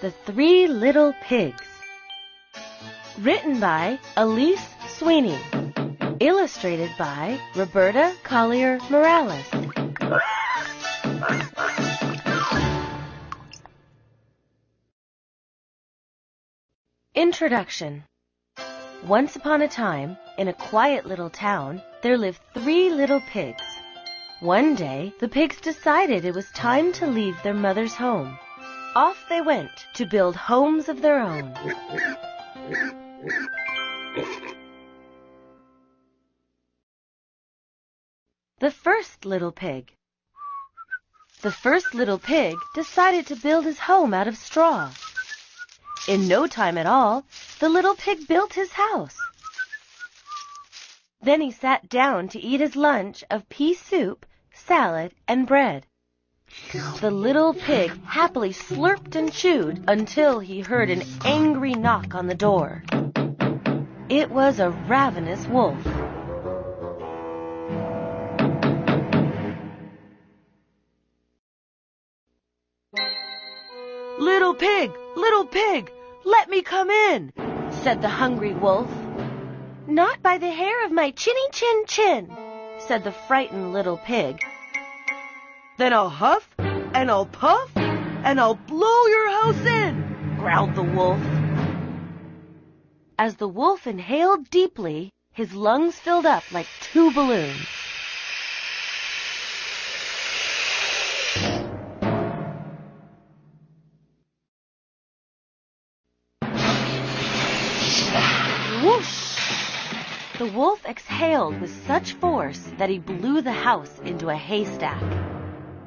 [0.00, 1.66] The Three Little Pigs.
[3.18, 5.38] Written by Elise Sweeney.
[6.20, 9.44] Illustrated by Roberta Collier Morales.
[17.14, 18.04] Introduction
[19.04, 23.64] Once upon a time, in a quiet little town, there lived three little pigs.
[24.40, 28.38] One day, the pigs decided it was time to leave their mother's home.
[28.96, 31.54] Off they went to build homes of their own.
[38.58, 39.92] The first little pig.
[41.40, 44.90] The first little pig decided to build his home out of straw.
[46.08, 47.24] In no time at all,
[47.60, 49.16] the little pig built his house.
[51.22, 55.86] Then he sat down to eat his lunch of pea soup, salad, and bread.
[57.00, 62.34] The little pig happily slurped and chewed until he heard an angry knock on the
[62.34, 62.82] door.
[64.08, 65.78] It was a ravenous wolf.
[74.18, 75.92] Little pig, little pig,
[76.24, 77.32] let me come in,
[77.70, 78.90] said the hungry wolf.
[79.86, 82.36] Not by the hair of my chinny chin chin,
[82.78, 84.44] said the frightened little pig.
[85.80, 91.18] Then I'll huff and I'll puff and I'll blow your house in, growled the wolf.
[93.18, 97.66] As the wolf inhaled deeply, his lungs filled up like two balloons.
[110.38, 115.29] The wolf exhaled with such force that he blew the house into a haystack.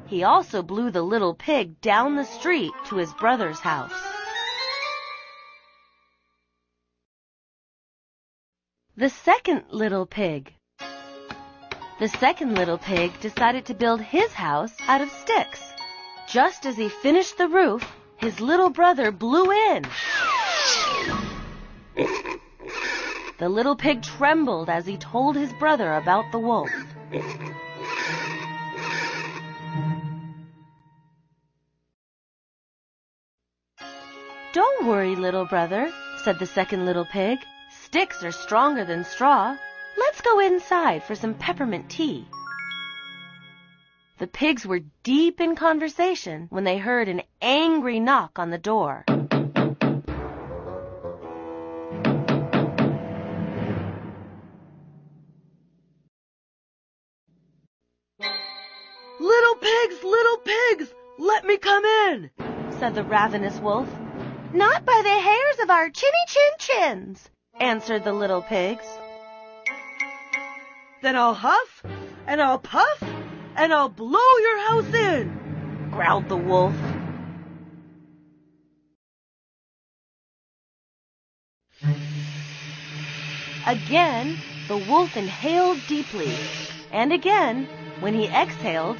[0.06, 3.92] He also blew the little pig down the street to his brother's house.
[8.96, 10.54] The second little pig.
[11.98, 15.72] The second little pig decided to build his house out of sticks.
[16.28, 17.84] Just as he finished the roof,
[18.16, 19.84] his little brother blew in.
[23.38, 26.70] The little pig trembled as he told his brother about the wolf.
[34.54, 35.92] Don't worry, little brother,
[36.22, 37.40] said the second little pig.
[37.70, 39.56] Sticks are stronger than straw.
[39.98, 42.24] Let's go inside for some peppermint tea.
[44.18, 49.04] The pigs were deep in conversation when they heard an angry knock on the door.
[59.18, 62.30] Little pigs, little pigs, let me come in,
[62.78, 63.88] said the ravenous wolf.
[64.54, 67.28] Not by the hairs of our chinny chin chins,
[67.58, 68.86] answered the little pigs.
[71.02, 71.82] Then I'll huff,
[72.28, 73.02] and I'll puff,
[73.56, 76.72] and I'll blow your house in, growled the wolf.
[83.66, 84.38] Again,
[84.68, 86.32] the wolf inhaled deeply,
[86.92, 87.66] and again,
[87.98, 88.98] when he exhaled,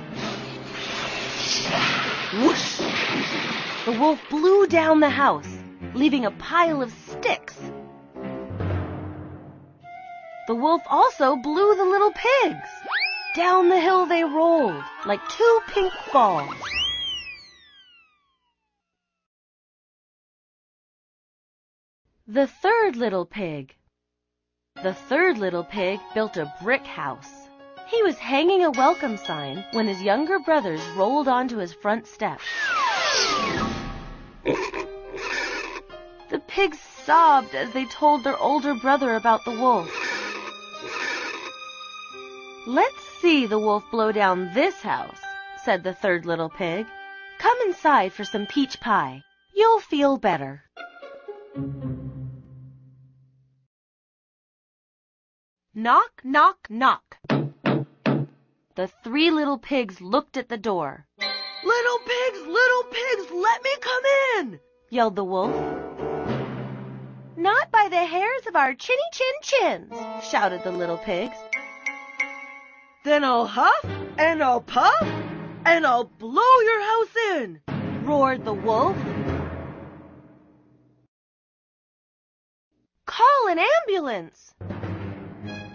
[2.43, 2.81] whoosh!
[3.85, 5.59] The wolf blew down the house,
[5.93, 7.55] leaving a pile of sticks.
[10.47, 12.69] The wolf also blew the little pigs.
[13.35, 16.57] Down the hill they rolled like two pink balls.
[22.27, 23.75] The third little pig.
[24.83, 27.49] The third little pig built a brick house.
[27.89, 32.45] He was hanging a welcome sign when his younger brothers rolled onto his front steps.
[34.45, 39.91] The pigs sobbed as they told their older brother about the wolf.
[42.67, 45.21] Let's see the wolf blow down this house,
[45.65, 46.87] said the third little pig.
[47.39, 49.23] Come inside for some peach pie.
[49.55, 50.65] You'll feel better.
[55.75, 57.19] Knock, knock, knock.
[58.77, 61.07] The three little pigs looked at the door.
[61.65, 64.03] Little pigs, little pigs, let me come
[64.37, 64.61] in!
[64.91, 65.55] yelled the wolf.
[67.39, 71.37] Not by the hairs of our chinny chin chins, shouted the little pigs.
[73.03, 73.87] Then I'll huff
[74.19, 75.03] and I'll puff
[75.65, 77.61] and I'll blow your house in,
[78.05, 78.97] roared the wolf.
[83.07, 84.55] Call an ambulance.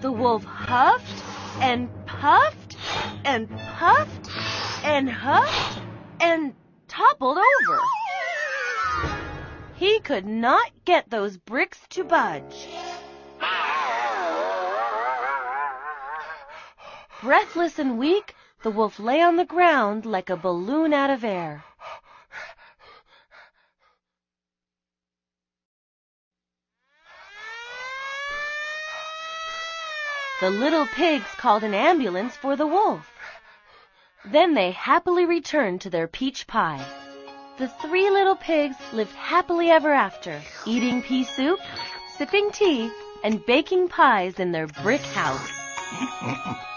[0.02, 1.24] The wolf huffed
[1.62, 2.78] and puffed
[3.26, 4.30] and puffed
[4.84, 5.81] and huffed
[6.20, 6.54] and
[6.88, 7.80] toppled over.
[9.76, 12.68] He could not get those bricks to budge.
[17.22, 21.64] Breathless and weak, the wolf lay on the ground like a balloon out of air.
[30.40, 33.12] The little pigs called an ambulance for the wolf.
[34.25, 36.86] Then they happily returned to their peach pie.
[37.57, 41.60] The three little pigs lived happily ever after, eating pea soup,
[42.18, 42.92] sipping tea,
[43.24, 45.50] and baking pies in their brick house.